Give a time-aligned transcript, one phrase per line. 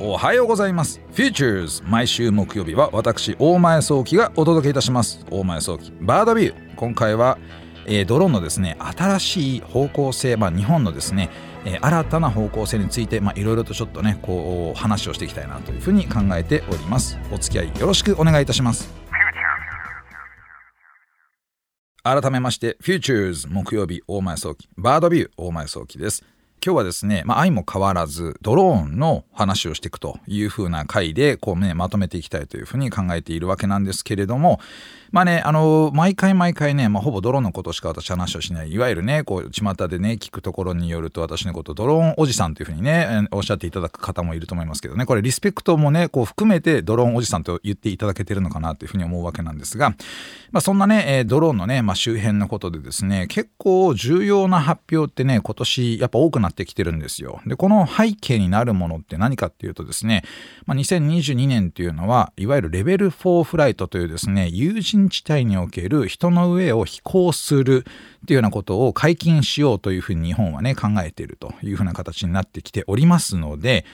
[0.00, 1.00] おはようございます。
[1.14, 5.24] Futures 毎週木曜日は私大前早期がお届けいたします。
[5.30, 5.94] 大前早期。
[6.02, 6.74] バードビュー。
[6.74, 7.38] 今回は、
[7.86, 11.30] えー、ドローンのですね新しい方向性、まあ、日本のですね、
[11.64, 17.18] えー、新たな方向性についていろいろとちょっとねこう話をしていきたいなというふうに考えております。
[17.32, 18.92] お付き合いよろしくお願いいたします。
[22.02, 24.68] 改めまして Futures 木曜日大前早期。
[24.76, 25.30] バードビュー。
[25.38, 26.22] 大前早期です
[26.64, 34.60] 今日はですね、まあ、相も変わらずドローンの話をしていくというふうな回でこう、ね、まとめていきたいというふうに考えているわけなんですけれども
[35.12, 45.06] まあねあの毎回毎回ね、まあ、ほぼドローンのことしか私話をしないいわゆるねこう巷でね聞くところによると私のことドローンおじさんというふうにねおっしゃっていただく方もいると思いますけどね。
[45.06, 49.90] これリスペクトもねこう含めてドローンおじさんと言っていただけてるのかなというふうに思うわけなんですが、
[50.50, 57.40] まあ、そんなねドローンのね、まあ、周辺のことでですね結構重要な発表ってね今年やっぱ多くななってきてるんですよ。
[57.46, 60.22] でこの背景になるものって何かっていうとですね、
[60.64, 67.84] まあ、2022年っていうのはいわゆるレベル4フライトというですね有人地帯における人の上を飛行する
[68.22, 73.84] っていうようなことを解禁しようというふうに日本はね考えているというふうな形になってきておりますので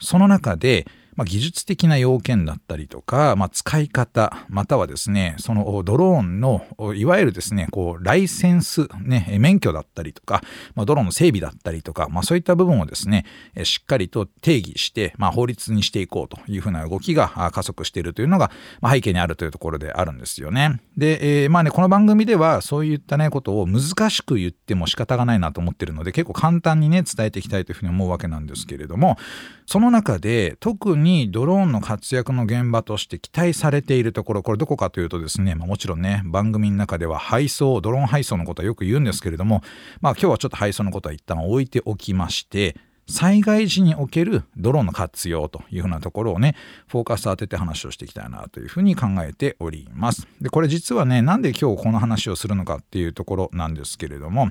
[0.00, 0.86] その中で
[1.18, 10.42] まあ、技術的な要件だったりとか、まあ、使い方、またはですね、そのドローンの、いわゆるですね、こう、ライセンス、ね、免許だったりとか、
[10.76, 13.24] まあ、ドローンの整備だったりとか、まあ、そういった部分をですね、
[13.64, 20.80] しっかりと定義して、まあ、法律にしていこうというふうな動きが加速しているというのが、まあ、背景にあるというところであるんですよね。
[20.96, 29.18] で、えー、まあね、この番組ではそういったね、ことを難しく言っても仕方がないなと思ってるので、結構簡単にね、伝えていきたいというふうに思うわけなんですけれども、
[29.66, 39.62] その中で特ににドローンの活躍の現場として期待されているところこれどこかというとですね、まあ、もちろんね番組の中では配送ドローン配送のことはよく言うんですけれども
[40.02, 42.76] まあ今日はちょっと配送のことは一旦置いておきまして
[43.08, 46.54] 災害時におけるドローンの活用というふうなところをね
[46.88, 50.28] フォーカス当てて話をしていきたいなというふうに考えております。
[50.42, 54.50] でこれ実はねなんで今日この話をするのかっていうところなんですけれども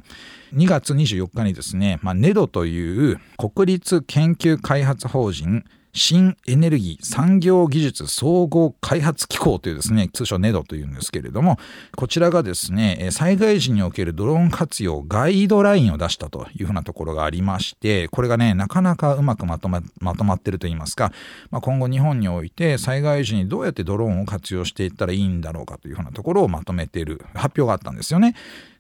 [0.56, 5.64] 2月24日にですね、まあ、NEDO という国立研究開発法人
[5.98, 11.58] 新エネルギー産業技術総合開発機構というですね通称 NEDO というんですけれども
[11.96, 21.12] こちらがですね災害時におけるドローン活用ガイドラインを出したというふうなところがありましてこれがねなかなかうまくまとままとまってるといいますか、
[21.50, 28.36] まあ、今後日本において災害時にどうやってドローンを活用していったらいいんだろうかというふうなところをまとめている発表があったんですよね。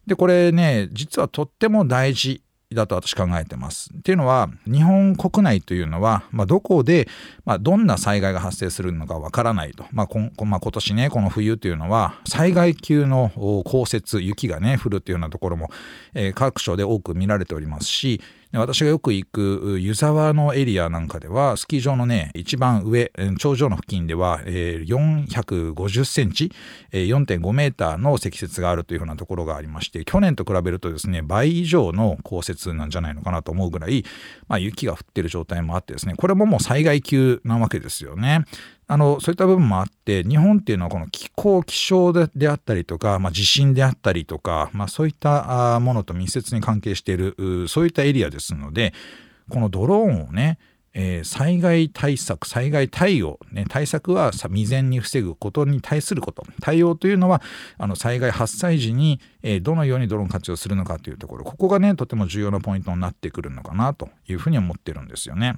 [0.05, 2.41] でこれね実はとっても大事
[2.75, 3.89] だと私考えてます。
[3.97, 7.07] っていうのは日本国内というのは、まあ、どこで、
[7.45, 13.31] まあ、どんな災害が発生するのかわからないと、まあこまあ、今年ねこの冬というのは災害級の
[13.65, 15.69] 降雪雪がね降るというようなところも、
[16.13, 18.21] えー、各所で多く見られておりますし
[18.53, 26.51] 私がよく行く湯沢のエリアなんかではスキー場のね一番上頂上の付近では、えー、450センチ、
[26.91, 34.05] えー、4.5メーターの積雪があるというふうなところがありまして去年と比べるとですね倍以上の降雪なんじゃないのかなと思うぐらい、
[34.47, 38.45] まあ、雪が降ってる状態もあってですねこれももう災害級なわけですよね。
[38.89, 48.93] あのそういった部分もあって日本っていうのはこの気候気象であったりとか、まあ、地震であったりとか、まあ、そういったものと密接に関係しているそういったエリアですので
[49.49, 50.57] このドローンをね
[50.99, 57.43] えー、災害対策災害対応、ね、対策は未然に防ぐことに対すること対応というのは
[57.77, 65.57] あの災害発災時に、えー、どのようにドローン活用するのかというところここがねとても重要なポイントになってくるのかなというふうに思ってるんですよね。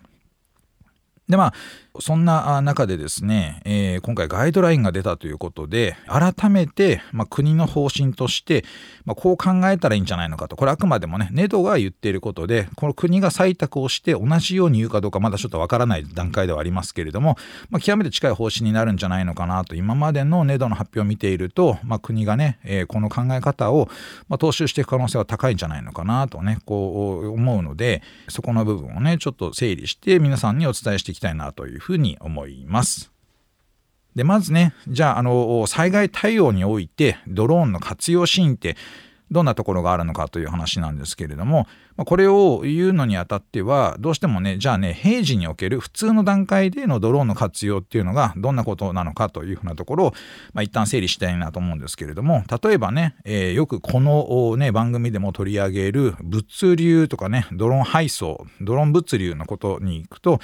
[1.30, 1.54] でまあ
[2.00, 8.64] そんな中でですね、えー、今回ガイドラインが出たということで改めて、まあ、国の方針として、
[9.06, 10.56] まあ、こう考えたらいいんじゃないのかと。
[10.56, 17.38] これあくまでもねネドが言っていることでこの国が採択をして同じように言うかどうかまだちょっとわからない段階ではありますけれども、
[17.70, 19.76] まあ、極めて近い方針になるんじゃないのかなと。
[19.76, 23.90] 今までのネドの発表を見ていると、まあ、国がね、えー、この考え方を、
[24.28, 33.12] まあ、踏襲していく可能性は高いんじゃないのかなとねこう思うのでそこの部分をねちょっと整理して皆さんにお伝えしていきたいなというふうに思います。
[34.16, 38.76] でまずねじゃああの災害対応においてドローンの活用シーンって
[39.32, 41.68] どんなところがあるのかという話なんですけれども
[41.98, 50.14] これを言うのにあたってはどうしてもねじゃあね平時における普通の段階でのドローンの活用っていうのがどんなことなのかというふうなところを、
[50.54, 60.40] まあ、一旦整理したいなと思うんですけれども例えばね、えー、よくこの、ね、番組でも取り上げる物流とかねドローン配送ドローン物流のことに行くと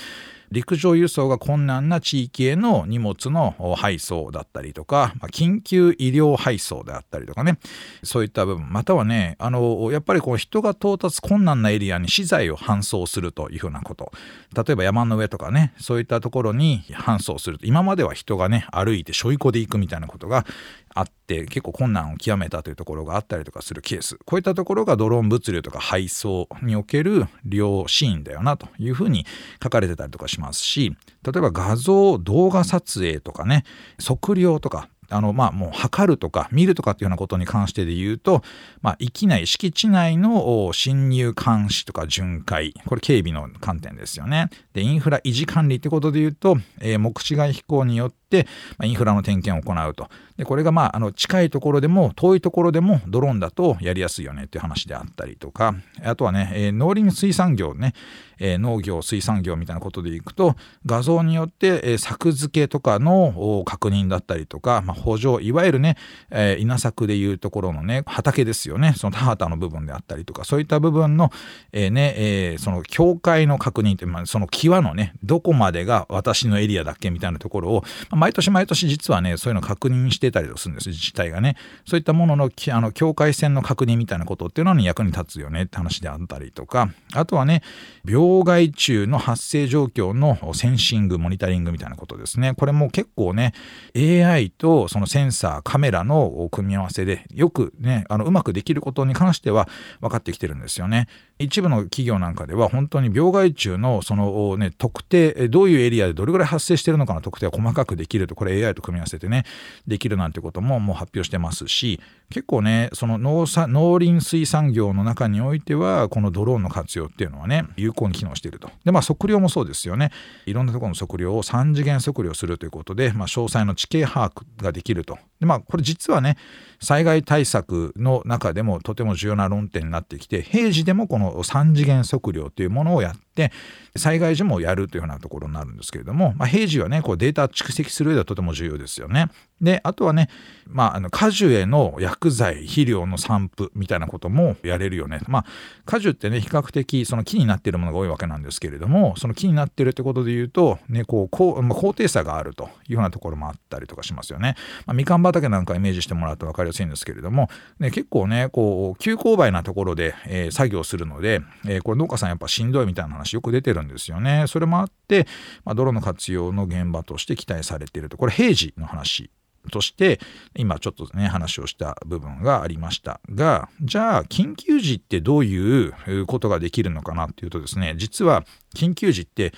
[0.55, 7.59] 陸上輸送が困難な地域への荷物の配送だったりとか、まあ、緊急医療配送であったりとかね。
[8.03, 14.13] そういった部分またはねあのやっぱりこう人が到達困難なエリアに資材を搬送するというふうなこと。
[14.55, 20.45] 例えば山の上とかねそういったところに搬送すると今までは人がね歩いてしょいこで行くみたいなことが
[20.93, 24.17] あって結構困難を極めたというところがあったりとかするケース。
[24.25, 29.25] こういったところがドローン物流とか配送における両シーンだよなというふうに
[29.61, 33.63] 書かれてたりとかしますし例えば画像動画撮影とかね
[34.03, 38.43] 測量とかあのまあもう測るとか見るとかっていうようなことに関してで言うと、
[38.81, 42.73] まあ、域内敷地内の侵入監視とか巡回。
[42.85, 44.49] これ警備の観点ですよね。
[44.73, 48.47] でインフラ維持管理ってことで言うと、えー、目視外飛行によって、
[48.77, 50.09] ま、インフラの点検を行うと。
[50.37, 55.75] でこれがまああの近いところでも遠いところでもドローンだとやりやすいよねっていう話であったりとか。
[56.03, 57.93] あとはね、えー、農林水産業ね、
[58.39, 60.55] えー、農業水産業みたいなことでいくと
[60.85, 65.97] 画像によって、え、作付けとかの確認だったりとか、まあ、補助いわゆるね、
[66.31, 71.31] えー、稲作でいうところのね畑ですよねその田畑の部分であったりとかそういった部分の、
[71.71, 81.55] えー、ねえー、その境界の確認って、まあ、その際のねどこまでが私のエリアだっけみたいなところを、まあ、毎年毎年実はねそういうの確認してたりするんです自治体がね
[81.85, 87.61] そういったもののあの境界線の確認みたいなことっていうのに役に立つよねって話であったりとかあとはね
[88.05, 93.53] 病害虫の発生状況のセンシングモニタリングみたいなことですねこれも結構ね
[93.95, 99.67] AI とそのセンサーカメラの組み合わせでよくねあのうまくできることに関しては
[100.01, 101.07] 分かってきてるんですよね。
[101.37, 108.35] 一部の企業なんかでは本当に病害虫のそのね特定どういうエリアでどれぐらい発生してるのかの特定を細かくできると。
[108.35, 109.43] これ AI と組み合わせてね
[109.85, 111.99] できるなんてことももう発表してますし
[112.29, 118.69] 結構ねその農農林水産業の中においてはこのドローンの活用っていうのはね有効に機能していると。
[118.85, 120.11] でまあ測量もそうですよね。
[120.45, 125.17] いろんなところの測量を3次元測量するということで、まあ、詳細の地形把握ができると。
[125.39, 126.37] でまあこれ実はね
[126.79, 133.51] 災害対策の中でもとても重要な論点になってきて平時でもこの3次元測量というものをやって
[133.97, 139.29] 災害時もやるというようなところになるんですけれども、まあ、平時はねこうデータ蓄積する上ではとても重要ですよね。
[139.61, 140.29] であとはね、
[140.67, 145.19] まあ、あの果樹への薬剤肥料の散布みたいなこともやれるよね。
[145.27, 145.45] まあ
[145.85, 154.55] 果樹ってね比較的その木になっているものが多いわけなんですけれどもその木になっているってことで言うと、ね、こう高,、まあ、高低差があるというようなところもあったりとかしますよね。
[154.85, 157.49] まあ、みかん畑なんかイメージしてもらうと分かりやすいんですけれども、
[157.79, 164.45] ね、結構ねこう急勾配なところで、えー、作業するので、えー、これ農家さんやっぱしんどいみたいな話よく出てるんですよね。
[164.47, 165.27] それもあって、
[165.63, 169.29] まあ、泥の活用の現場として期待されているとこれ平時の話
[169.71, 170.19] として
[170.55, 178.45] 今ちょっとね話をした部分がありましたがじゃあ緊急時ってどういうことができるのかなっていうとですね実は
[178.75, 179.53] 緊急時って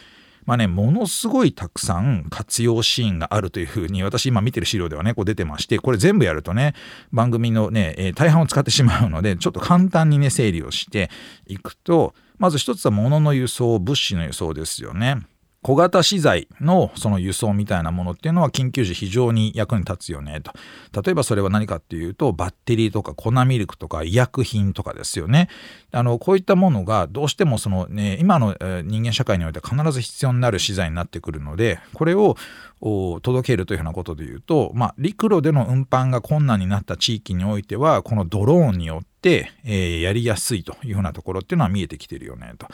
[0.45, 6.73] まあね、ものすごいたくさん活用シーンがあるというふうに、私今見てる資料ではね、こう出てまして、これ全部やるとね、
[7.11, 11.11] 番組のね、えー、大半を使ってしまうので、ちょっと簡単にね、整理をして
[11.47, 15.25] いくと、まず一つは物の輸送、物資の輸送ですよね。
[15.63, 20.53] 小型資材のその輸送みたいなものっていうのは緊急時非常に役に立つよねと。
[21.01, 25.49] 例えばそれは何かっていうとバッテリーとか粉ミルクとか医薬品とかですよね。
[25.91, 32.35] あのこういったものがどうしてもそのね今の人間社会において必ず必要になる資材になってくるのでこれを
[32.79, 42.67] 届けるというようなことでいうと、まあ、陸路での運搬が困難になった地域においてはこのドローンによって、えー、やりやすいというようなところっていうのは見えてきてるよねと。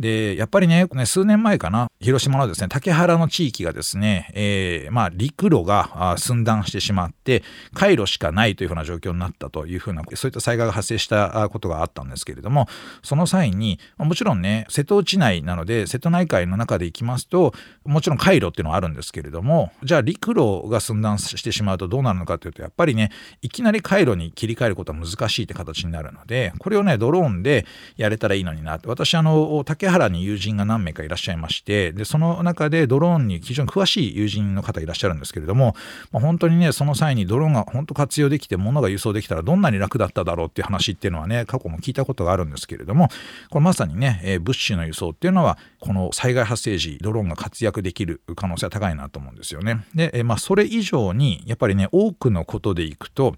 [0.00, 7.42] で、やっぱりね、数年前かな、広島のですね、竹原の地域がですね、えー、まあ、陸路が寸断してしまって、
[7.74, 12.66] 回路しかないというふうな状況になったというふうな、そういった災害が発生したことがあったんですけれども、
[13.02, 17.52] その際に、もちろんね、瀬戸内内なので、瀬戸内海の中で行きますと、
[17.84, 23.10] もちろん回路っていうのはあるんですけれども、じゃあ陸路が寸断してしまうとどうなるのかというと、やっぱりね、
[23.42, 27.66] いきなり回路に切り替えることは難しいって形になるので、これをね、ドローンで
[27.98, 35.74] やれたらいいのになって、私、あの、竹原に友人が何名かいらっしゃいましてでその中でドローンに非常に詳しい友人の方いらっしゃるんですけれども、
[36.12, 43.08] まあ、本当にねその際にドローンが本当活用できて物が輸送できたらどんなに楽だっただろうっていう話っていうのはね過去も聞いたことがあるんですけれども
[43.50, 49.84] これまさにね、えー、物資の輸送っていうのはこの災害発生時ドローンが活躍できる可能性は高いなと思うんですよね。
[49.94, 53.34] で、えー、まあ、それ以上にやっぱりね多くのことでいくと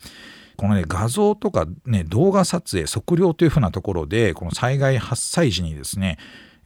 [0.56, 6.18] このね画像とかね動画撮影測量というふうなところでこの災害発災時にですね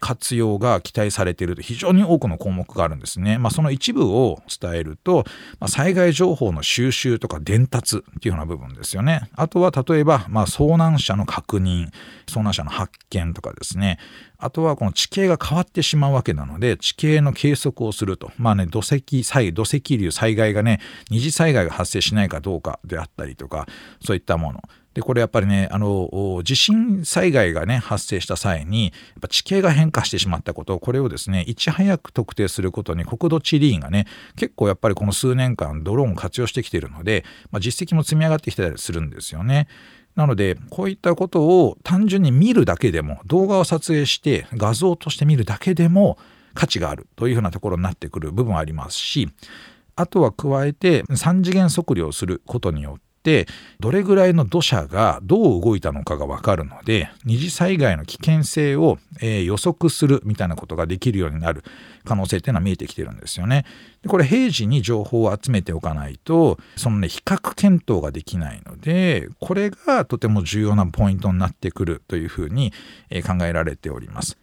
[0.07, 3.39] 活用が期待されていると非常に多くの項目があるんですね。
[3.39, 5.25] まあ、その一部を伝えると、
[5.59, 9.29] まあ、災害情報の収集とか伝達っていうような部分ですよね。
[9.35, 11.89] あとは例えば、まあ、遭難者の確認、
[12.29, 13.99] 遭難者の発見とかですね。
[14.39, 18.31] あとはこの地形が変わってしまうわけなので、地形の計測をすると。
[18.39, 20.79] まあね、土石災、土石流災害がね、
[21.11, 23.67] 二次災害が発生しないかどうかであったりとか、
[24.05, 24.61] そういったもの。
[24.97, 39.69] でこれやっぱりねあの地震災害がね発生した際にやっぱ地形が変化してしまったことこれをですねいち早く特定することに国土地理院がね結構やっぱりこの数年間ドローンを活用してきているので、まあ、実績も積み上がってきたりするんですよね。
[40.15, 46.17] なのでこういったことを単純に見るだけでも動画を撮影して画像として見るだけでも
[46.55, 49.29] 価値があるというふうなところになってくる部分はありますし
[49.95, 53.49] あとは加えて3次元測量することによってって
[53.81, 61.65] どれぐらいの土砂がどう動いたのかが分かるので二次災害の危険性を、えー、予測するみたいなことができるようになる
[62.05, 63.67] 可能性っていうのは見えてきてるんですよね。
[64.03, 72.73] でこれ平時に情報を集めておかないとそのね比較検討ができないのでこれがとても重要なポイントになってくるというふうに、
[73.11, 74.39] え、考えられております。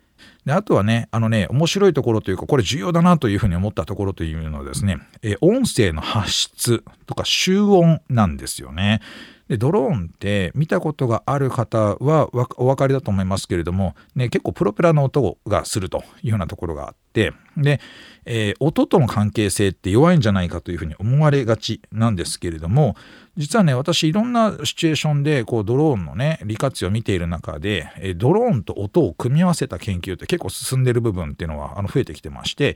[0.45, 9.01] であとはね、あのね、面白いところというか、これ重要だなというふうに思ったところというのはですね、え音声の発出とか集音なんですよね。
[9.53, 17.79] でドローンって見たことがある方はお分かりだと思いますけれども、ね、結構プロペラの音がするというようなところがあってで、
[18.25, 22.95] えー、音との関係性って弱いんじゃないかというふうに思われがちなんですけれども
[23.37, 32.75] 実はね私いろんなシチュエーションでこうドローンのね利活用を見ている中で、えー、ドローンと音を組み合わせた研究って結構進んでる部分っていうのはあの増えてきてまして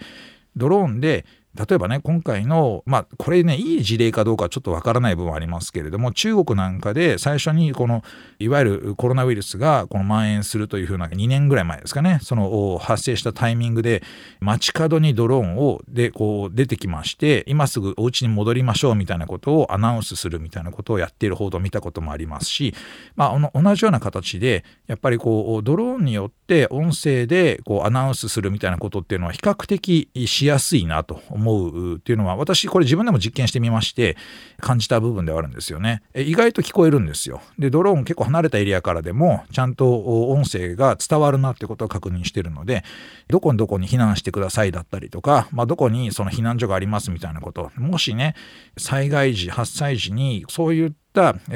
[0.55, 1.25] ドローンで
[1.58, 8.04] 例えばね今回のまあこれねいい事例かどうかちょっとわからない部分はありますけれども中国なんかで最初にこの
[8.40, 14.04] いわゆるコロナウイルスがこの蔓延するというふうな2年ぐらい前ですかねその発生したタイミングで
[14.40, 22.74] 街角にドローンをでこう出てきまして今すぐお家に戻りましょうみたいなことをアナウンスするみたいなことをやっている報道を見たこともありますし、
[23.16, 34.18] まあ、同じような形でやっぱりこうドローンによって音声でこうアナウンスするみたいなことっていうのは比較的しやすいなと思思うっていうのは私これ自分でも実験してみまして
[34.60, 36.01] 感じた部分ではあるんですよね。
[36.16, 37.42] 意外と聞こえるんですよ。
[37.58, 42.84] でドローン結構離れたエリアからでもちゃんと音声が伝わるなってことを確認してるので
[43.27, 48.36] どこにどこに避難してくださいだったりとか、まあ、どこにその避難所がありますみたいなこともしね
[48.77, 51.07] 災害時発災時にそういった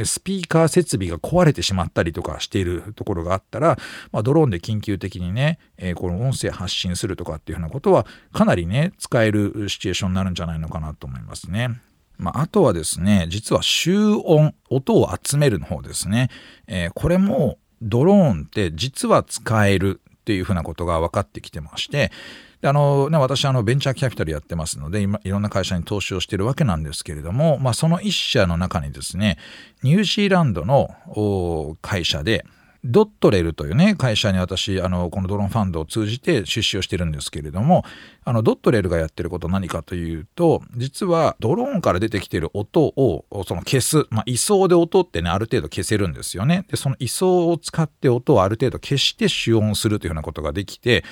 [0.04, 3.78] スピーカー設備が壊れてしまったりとかしているところがあったら、
[4.12, 11.82] まあ、ドローンで緊急的にね、えー、この音声発信するとかっていうふうなことはかなりね使えるシチュエーションになるんじゃないのかなと思いますね。
[12.18, 16.30] まあ、あとはですね実は集音音を集めるの方ですね、
[16.68, 22.12] えー、これもドローンって実は使えるっていうふうなことが分かってきてまして
[22.62, 29.38] であのね、私あのベンチャーキャピタルやってますので今いろんな会社に投資をしているわけなんですけれども、まあ、その一社の中にですね
[29.82, 32.46] ニュージーランドの会社で
[32.84, 37.84] ドットレルというね会社に私あのこのドローンファンドを通じて出資をしてるんですけれども
[38.24, 46.66] あのドットレルがやってること何かというと実はドローンから出てきてる音をその消す、まあ、位相で音ってねある程度消せるんですよね。
[46.70, 51.04] でその位相を使って音をある程度消して主音するというようなことができて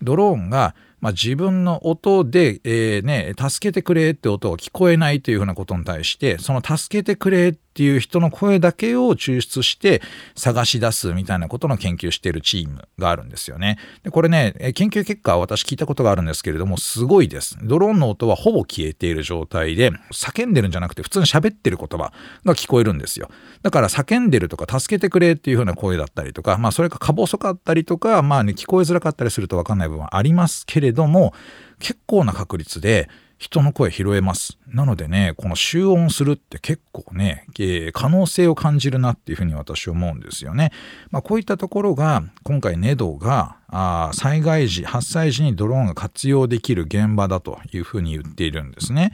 [0.00, 10.00] ドローンがまあ、自分の音で、えー、ね、助けてくれって音が聞こえないというふうなことに対して、その助けてくれっていう人の声だけを抽出して
[10.34, 13.76] 探し出すみたいなことの研究しているチームがあるんですよね。
[14.02, 17.58] でこれね、研究結果は私聞いたことがあるんですけれども、すごいです。
[17.62, 22.14] ドローンの音はほぼ消えている状態で、叫んでるんじゃなくて普通に喋ってる言葉
[22.46, 23.28] が聞こえるんですよ。
[23.60, 31.34] だから叫んでるとか助けてくれっていうふうな声だったりとか、まあそれがか細かったりとか、まあね、聞こえづらかったりするとわかんない部分はありますけれども、
[31.78, 34.58] 結構な確率で人の声拾えます。
[34.66, 40.72] なのでね、この集音するって結構ね、えー、可能性を感じるなっていうふうに私思うんですよね。
[41.10, 49.12] まあ、こういったところが、今回ネドがあ災害時、発災時にドローンが活用できる現場だというふうに言っているんですね。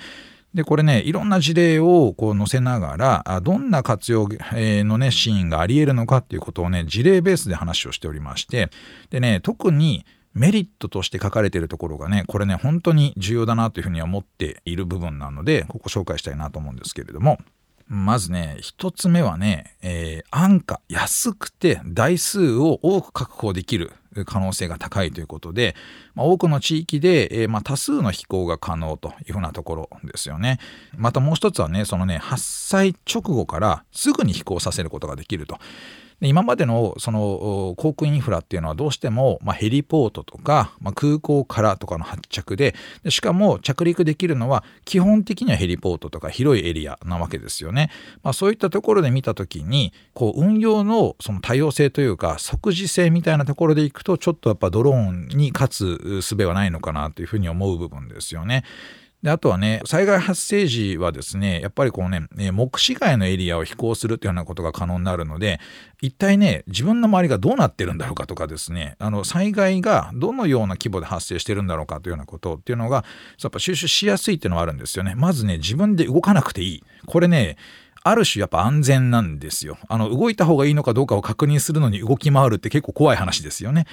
[0.55, 8.69] で、これね、いろんな事例をこう載せながら、どんな活用のね、シーンがあり得るのかっていうことをね、事例ベースで話をしておりまして、
[9.11, 17.39] でね、特にメリットとして書かれているところがね、これね、本当に重要だなというふうに思っている部分なので、ここ紹介したいなと思うんですけれども、
[17.89, 23.93] まずね、一つ目はね、えー、安価、安くて台数を多く確保できる
[24.25, 25.75] 可能性が高いということで、
[26.15, 30.59] まあ、多くの地域で、えー、まあ、多数の飛行が可能というふうなところですよね。
[30.97, 35.59] またもう一つはね、そのね、発災直後からすぐに飛行させることができると。
[36.29, 47.91] 今までのその航空インフラっていうのはどうしても、まあ、ヘリポートとか、まあ、空港からとかの発着ででしかも着陸できるのは基本的にはヘリポートとか広いエリアなわけですよね。
[48.23, 58.65] まあ、そういったところで見た時にこう運用のその多様性というか即時性みたいなところでいくとちょっとやっぱドローンに勝つ術はないのかなというふうに思う部分ですよね。
[59.23, 65.61] であとはね災害発生時はですねやっぱりこうね目視外のエリアを飛行するというようなことが可能になるので
[66.01, 73.05] 一体ね自分の周りがどうなってるんだろうかとかですねあの災害がどのような規模で発生してるんだろうかというようなことっていうのが
[73.41, 75.15] やっぱ収集しやすいっていうのはあるんですよね。
[75.15, 76.85] まずね自分で動かなくていい。
[77.07, 77.57] これね
[78.05, 79.79] ある種やっぱ安全なんですよ。
[79.89, 83.87] あの動いた方がいいのかどうかを確認するのに動き回るって結構怖い話ですよね。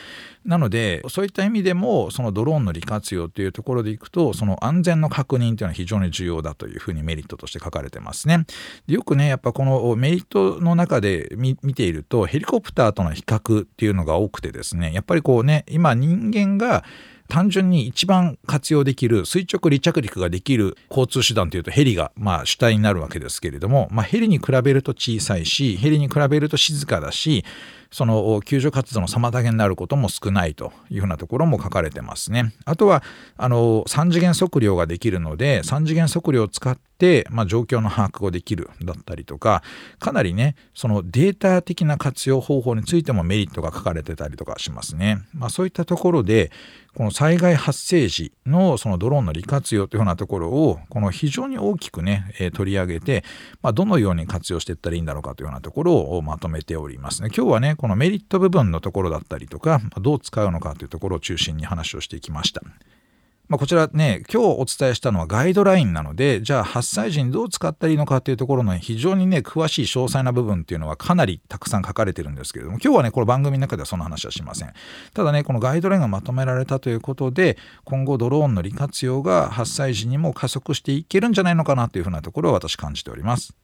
[0.45, 8.45] なのでそういった意味でもそのドローンの利活用っていうところでいくとその安全の確認っていうのは非常に重要だというふうにメリットとして書かれてますね。
[8.87, 16.83] でよくねやっぱこのメリットの中で見ているとヘリコプターとの比較っていうのが多くてですねやっぱりこうね今人間が
[17.29, 27.45] 単純に一番活用できる垂直離着陸ができる交通手段というとヘリがまあ主体になるわけですけれども、まあ、ヘリに比べると小さいしヘリに比べると静かだし
[27.91, 32.53] その救助活動の妨げになることも少ないというふうなところも書かれてますね。
[32.65, 33.03] あとは
[33.37, 39.63] あの3次元測量ができるので3次元測量を使って、まあ、状況の把握をできるだったりとか
[39.97, 45.19] かなりねそのデータ的な活用方法についてもメリットが書かれてたりとかしますね。
[45.33, 46.51] まあ、そういったところで
[46.95, 53.23] この災害発生時のそのドローンの利活用というようなところをこの非常に大きくね、え取り上げて、
[53.61, 57.29] まあ、どのように活用していったらいいんだろうかというようなところをまとめておりますね。
[57.35, 62.61] 今日はねこのメリット部分のところだったりとかどう使うのかというところを中心に話をしていきました。
[63.47, 74.73] まあ、こちらね今日お伝えしたのはガイドラインなのでじゃあ発災時にどう使ったらいいのかっていうところの非常にね詳しい詳細な部分っていうのはかなりたくさん書かれてるんですけれども今日はねこの番組の中ではその話はしません
[75.13, 83.55] ただねこのガイドラインがまとめられたということで今後ドローンの利活用が発災時にも加速していけるんじゃないのかなというふうなところを私感じております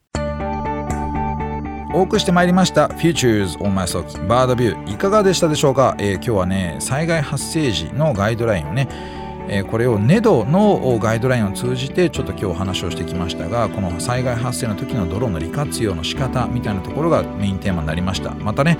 [1.95, 2.87] お送りしてまいりました。
[2.87, 8.89] Futures on My 早期バードビューいかがでしたでしょうか、えー、今日はね災害発生時のガイドラインをね
[9.47, 18.31] え、これを NEDO のガイドラインを通じてちょっと今日お話をしてきましたがこの災害発生の時のドローンの利活用の仕方みたいなところがメインテーマになりました。
[18.31, 18.77] またね、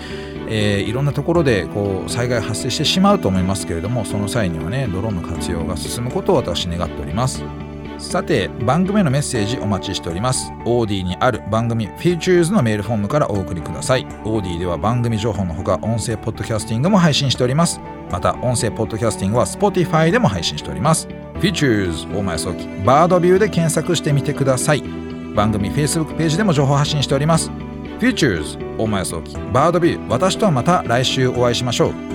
[0.50, 7.65] えー、いろんなところでこう災害発生してしまうと思いますけれどもその際にはねドローンの活用が進むことを私願っております。
[7.98, 10.52] さて番組へのメッセージお待ちしております。
[10.66, 14.06] OD にある番組 Features のメールフォームからお送りください。
[14.24, 17.80] OD では番組情報のほか音声ポッドキャスティングも配信しております。
[18.12, 21.08] また音声ポッドキャスティングは Spotify でも配信しております。
[21.40, 24.84] Features 大前早期バードビューで検索してみてください。
[25.36, 27.52] 番組 Facebook ページでも情報発信しております。
[28.00, 32.15] Futures 大前早期バードビュー私とはまた来週お会いしましょう。